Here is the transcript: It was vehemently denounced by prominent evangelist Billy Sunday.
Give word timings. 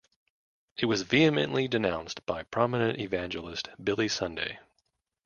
It 0.77 0.87
was 0.87 1.03
vehemently 1.03 1.67
denounced 1.67 2.25
by 2.25 2.41
prominent 2.41 2.97
evangelist 2.99 3.69
Billy 3.83 4.07
Sunday. 4.07 4.57